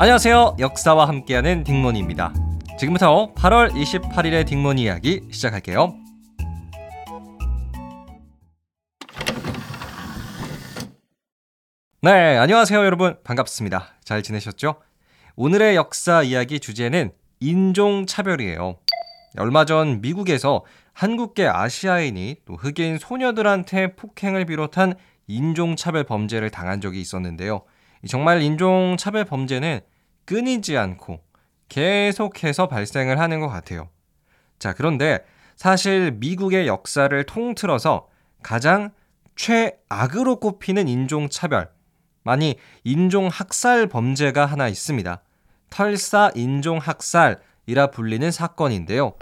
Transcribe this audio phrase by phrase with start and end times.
[0.00, 0.58] 안녕하세요.
[0.60, 2.32] 역사와 함께하는 딩몬입니다.
[2.78, 5.92] 지금부터 8월 28일의 딩몬 이야기 시작할게요.
[12.00, 13.16] 네, 안녕하세요, 여러분.
[13.24, 13.88] 반갑습니다.
[14.04, 14.76] 잘 지내셨죠?
[15.34, 17.10] 오늘의 역사 이야기 주제는
[17.40, 18.78] 인종차별이에요.
[19.36, 24.94] 얼마 전 미국에서 한국계 아시아인이 또 흑인 소녀들한테 폭행을 비롯한
[25.26, 27.64] 인종차별 범죄를 당한 적이 있었는데요.
[28.06, 29.80] 정말 인종차별 범죄는
[30.24, 31.20] 끊이지 않고
[31.68, 33.88] 계속해서 발생을 하는 것 같아요.
[34.58, 35.24] 자, 그런데
[35.56, 38.08] 사실 미국의 역사를 통틀어서
[38.42, 38.90] 가장
[39.36, 41.70] 최악으로 꼽히는 인종차별,
[42.22, 45.22] 많이 인종학살 범죄가 하나 있습니다.
[45.70, 49.14] 털사 인종학살이라 불리는 사건인데요.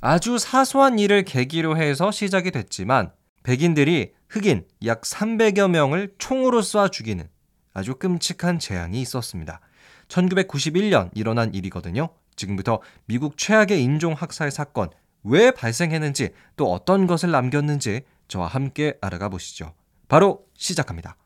[0.00, 3.12] 아주 사소한 일을 계기로 해서 시작이 됐지만
[3.42, 7.28] 백인들이 흑인 약 300여 명을 총으로 쏴 죽이는
[7.72, 9.60] 아주 끔찍한 재앙이 있었습니다.
[10.08, 12.08] 1991년 일어난 일이거든요.
[12.36, 14.90] 지금부터 미국 최악의 인종 학살 사건
[15.22, 19.74] 왜 발생했는지 또 어떤 것을 남겼는지 저와 함께 알아가 보시죠.
[20.08, 21.16] 바로 시작합니다.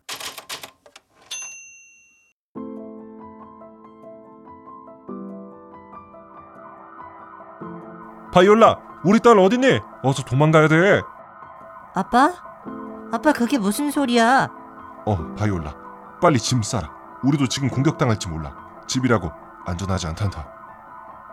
[8.32, 9.78] 바이올라, 우리 딸 어딨니?
[10.02, 11.02] 어서 도망가야 돼.
[11.94, 12.34] 아빠?
[13.12, 14.48] 아빠 그게 무슨 소리야?
[15.06, 15.72] 어, 바이올라,
[16.20, 16.90] 빨리 짐 싸라.
[17.22, 18.54] 우리도 지금 공격당할지 몰라.
[18.86, 19.30] 집이라고
[19.66, 20.46] 안전하지 않단다.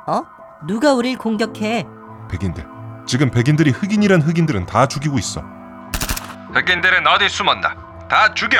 [0.07, 0.23] 어?
[0.65, 1.85] 누가 우릴 공격해?
[2.29, 2.67] 백인들.
[3.05, 5.41] 지금 백인들이 흑인이란 흑인들은 다 죽이고 있어.
[6.53, 7.75] 흑인들은 어디 숨었나?
[8.07, 8.59] 다 죽여!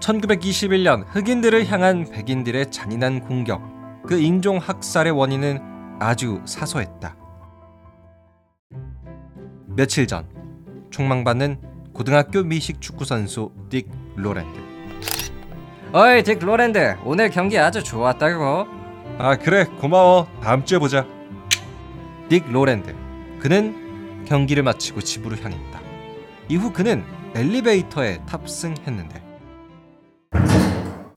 [0.00, 3.62] 1921년 흑인들을 향한 백인들의 잔인한 공격.
[4.06, 7.14] 그 인종 학살의 원인은 아주 사소했다.
[9.66, 10.28] 며칠 전
[10.90, 11.60] 총망받는
[11.92, 14.67] 고등학교 미식 축구 선수 딕 로랜드.
[15.90, 18.66] 어이 딕 로랜드 오늘 경기 아주 좋았다고.
[19.18, 19.64] 아, 그래.
[19.64, 20.28] 고마워.
[20.42, 21.06] 다음 주에 보자.
[22.28, 22.94] 딕 로랜드.
[23.40, 25.80] 그는 경기를 마치고 집으로 향했다.
[26.50, 27.04] 이후 그는
[27.34, 29.22] 엘리베이터에 탑승했는데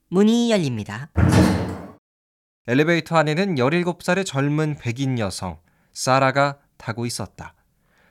[0.09, 1.09] 문이 열립니다.
[2.67, 5.57] 엘리베이터 안에는 17살의 젊은 백인 여성
[5.91, 7.55] 사라가 타고 있었다.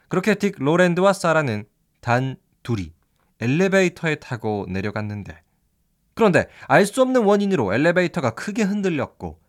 [0.09, 1.65] 그렇게 딕 로랜드와 사라는
[2.01, 2.93] 단 둘이
[3.41, 5.41] 엘리베이터에 타고 내려갔는데
[6.21, 9.41] 그런데 알 수 없는 원인으로 엘리베이터가 크게 흔들렸고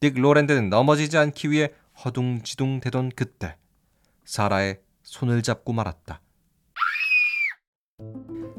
[0.00, 1.70] 딕 로랜드는 넘어지지 않기 위해
[2.04, 3.54] 허둥지둥 대던 그때
[4.24, 6.20] 사라의 손을 잡고 말았다.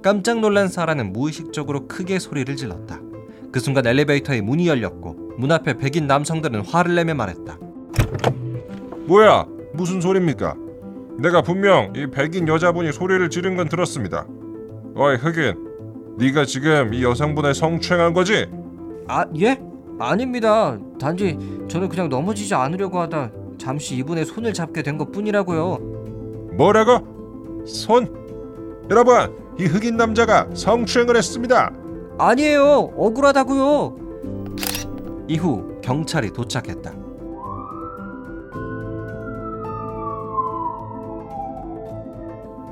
[0.01, 3.01] 깜짝 놀란 사라는 무의식적으로 크게 소리를 질렀다.
[3.51, 7.57] 그 순간 엘리베이터의 문이 열렸고 문 앞에 백인 남성들은 화를 내며 말했다.
[9.05, 9.45] 뭐야?
[9.73, 10.55] 무슨 소리입니까?
[11.19, 14.25] 내가 분명 이 백인 여자분이 소리를 지른 건 들었습니다.
[14.95, 15.68] 어이 흑인,
[16.19, 18.45] 네가 지금 이 여성분을 성추행한 거지?
[19.07, 19.57] 아 예?
[19.97, 20.77] 아닙니다.
[20.99, 21.37] 단지
[21.67, 25.77] 저는 그냥 넘어지지 않으려고 하다 잠시 이분의 손을 잡게 된 것뿐이라고요.
[26.57, 27.63] 뭐라고?
[27.65, 28.13] 손?
[28.89, 31.71] 여러분, 이 흑인 남자가 성추행을 했습니다.
[32.17, 32.91] 아니에요.
[32.97, 33.95] 억울하다고요.
[35.27, 36.91] 이후 경찰이 도착했다.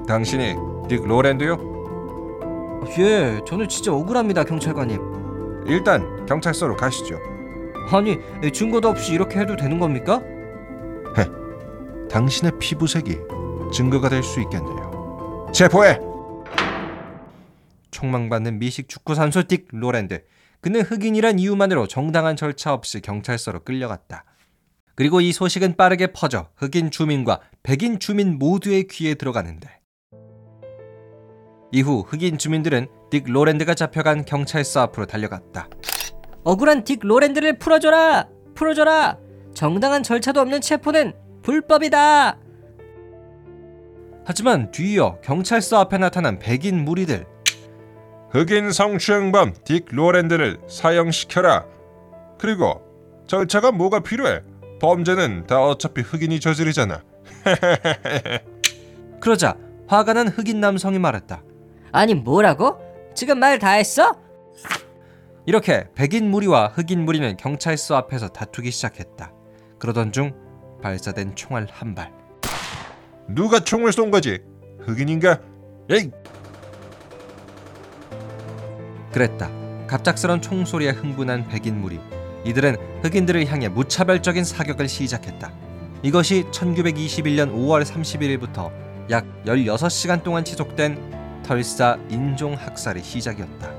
[0.07, 0.55] 당신이
[0.87, 1.76] 딕 로랜드요?
[2.99, 5.65] 예, 저는 진짜 억울합니다, 경찰관님.
[5.67, 7.19] 일단 경찰서로 가시죠.
[7.91, 8.17] 아니,
[8.51, 10.21] 증거도 없이 이렇게 해도 되는 겁니까?
[12.09, 13.17] 당신의 피부색이
[13.73, 15.47] 증거가 될 수 있겠네요.
[15.53, 15.99] 체포해.
[17.91, 20.23] 총망받는 미식 축구 선수 딕 로랜드.
[20.61, 24.23] 그는 흑인이란 이유만으로 정당한 절차 없이 경찰서로 끌려갔다.
[24.95, 29.69] 그리고 이 소식은 빠르게 퍼져 흑인 주민과 백인 주민 모두의 귀에 들어가는데
[31.71, 35.67] 이후 흑인 주민들은 딕 로랜드가 잡혀간 경찰서 앞으로 달려갔다.
[36.43, 38.27] 억울한 딕 로랜드를 풀어줘라!
[38.55, 39.17] 풀어줘라!
[39.53, 42.37] 정당한 절차도 없는 체포는 불법이다!
[44.25, 47.25] 하지만 뒤이어 경찰서 앞에 나타난 백인 무리들
[48.29, 51.65] 흑인 성추행범 딕 로랜드를 사형시켜라.
[52.37, 52.81] 그리고
[53.25, 54.41] 절차가 뭐가 필요해?
[54.79, 57.01] 범죄는 다 어차피 흑인이 저지르잖아.
[59.21, 59.55] 그러자
[59.87, 61.41] 화가 난 흑인 남성이 말했다.
[61.91, 62.77] 아니 뭐라고?
[63.15, 64.15] 지금 말 다 했어?
[65.45, 69.31] 이렇게 백인 무리와 흑인 무리는 경찰서 앞에서 다투기 시작했다.
[69.79, 70.33] 그러던 중
[70.81, 72.11] 발사된 총알 한 발.
[73.29, 74.39] 누가 총을 쏜 거지?
[74.85, 75.39] 흑인인가?
[75.89, 76.11] 에이,
[79.11, 79.49] 그랬다.
[79.87, 81.99] 갑작스런 총소리에 흥분한 백인 무리.
[82.43, 85.51] 이들은 흑인들을 향해 무차별적인 사격을 시작했다.
[86.03, 88.69] 이것이 1921년 5월 31일부터
[89.09, 91.16] 약 16시간 동안 지속된
[91.47, 93.71] 털사 인종 학살의 시작이었다.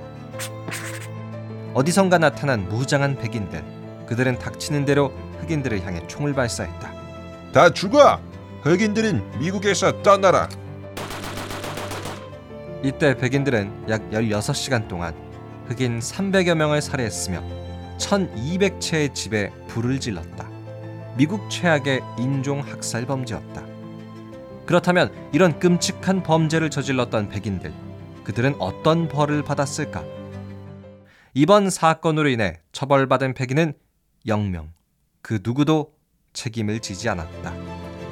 [1.74, 3.62] 어디선가 나타난 무장한 백인들.
[4.06, 5.12] 그들은 닥치는 대로
[5.42, 6.92] 흑인들을 향해 총을 발사했다.
[7.52, 8.20] 다 죽어!
[8.62, 10.48] 흑인들은 미국에서 떠나라.
[12.82, 15.14] 이때 백인들은 약 16시간 동안
[15.66, 17.42] 흑인 300여 명을 살해했으며
[17.98, 20.48] 1200채의 집에 불을 질렀다.
[21.18, 23.77] 미국 최악의 인종 학살 범죄였다.
[24.68, 27.72] 그렇다면 이런 끔찍한 범죄를 저질렀던 백인들,
[28.22, 30.04] 그들은 어떤 벌을 받았을까?
[31.32, 33.72] 이번 사건으로 인해 처벌받은 백인은
[34.26, 34.74] 영명,
[35.22, 35.94] 그 누구도
[36.34, 37.54] 책임을 지지 않았다.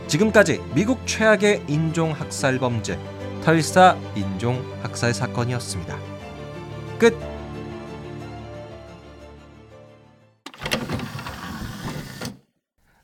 [0.06, 2.98] 지금까지 미국 최악의 인종 학살 범죄,
[3.44, 5.98] 털사 인종 학살 사건이었습니다.
[6.98, 7.35] 끝.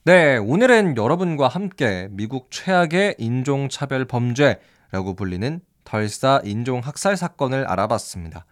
[0.04, 8.44] 네, 오늘은 여러분과 함께 미국 최악의 인종차별 범죄라고 불리는 털사 인종 학살 사건을 알아봤습니다.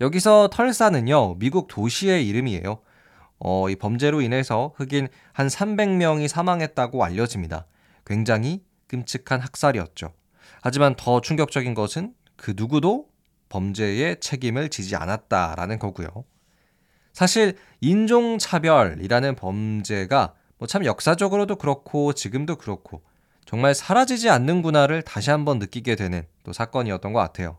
[0.00, 2.80] 여기서 털사는요, 미국 도시의 이름이에요.
[3.40, 7.66] 어, 이 범죄로 인해서 흑인 한 300명이 사망했다고 알려집니다.
[8.06, 10.14] 굉장히 끔찍한 학살이었죠.
[10.62, 13.10] 하지만 더 충격적인 것은 그 누구도
[13.50, 16.08] 범죄의 책임을 지지 않았다라는 거고요.
[17.12, 23.02] 사실 인종차별이라는 범죄가 뭐 참 역사적으로도 그렇고 지금도 그렇고
[23.44, 27.58] 정말 사라지지 않는구나를 다시 한번 느끼게 되는 또 사건이었던 것 같아요.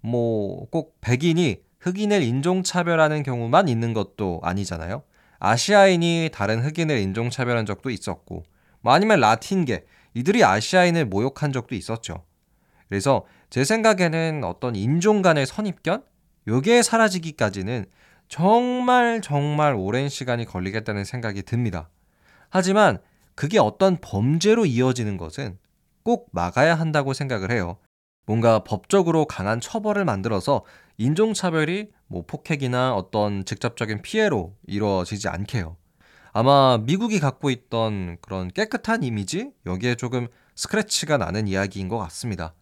[0.00, 5.02] 뭐 꼭 백인이 흑인을 인종차별하는 경우만 있는 것도 아니잖아요.
[5.38, 8.42] 아시아인이 다른 흑인을 인종차별한 적도 있었고,
[8.80, 12.24] 뭐 아니면 라틴계, 이들이 아시아인을 모욕한 적도 있었죠.
[12.88, 16.02] 그래서 제 생각에는 어떤 인종 간의 선입견?
[16.48, 17.86] 요게 사라지기까지는
[18.28, 21.88] 정말 정말 오랜 시간이 걸리겠다는 생각이 듭니다.
[22.50, 22.98] 하지만
[23.34, 25.58] 그게 어떤 범죄로 이어지는 것은
[26.02, 27.78] 꼭 막아야 한다고 생각을 해요.
[28.26, 30.64] 뭔가 법적으로 강한 처벌을 만들어서
[30.98, 35.76] 인종차별이 뭐 폭행이나 어떤 직접적인 피해로 이루어지지 않게요.
[36.32, 39.50] 아마 미국이 갖고 있던 그런 깨끗한 이미지?
[39.66, 42.54] 여기에 조금 스크래치가 나는 이야기인 것 같습니다.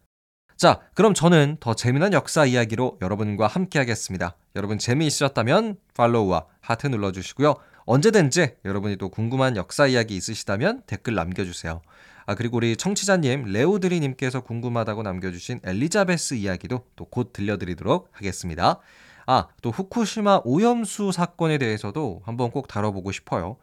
[0.56, 4.36] 자, 그럼 저는 더 재미난 역사 이야기로 여러분과 함께 하겠습니다.
[4.54, 7.54] 여러분 재미있으셨다면 팔로우와 하트 눌러주시고요.
[7.86, 11.82] 언제든지 여러분이 또 궁금한 역사 이야기 있으시다면 댓글 남겨주세요.
[12.26, 18.80] 아, 그리고 우리 청취자님, 레오드리님께서 궁금하다고 남겨주신 엘리자베스 이야기도 또 곧 들려드리도록 하겠습니다.
[19.26, 23.56] 아, 또 후쿠시마 오염수 사건에 대해서도 한번 꼭 다뤄보고 싶어요.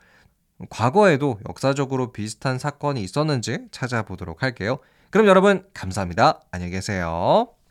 [0.69, 4.79] 과거에도 역사적으로 비슷한 사건이 있었는지 찾아보도록 할게요.
[5.09, 6.41] 그럼 여러분, 감사합니다.
[6.51, 7.62] 안녕히 계세요.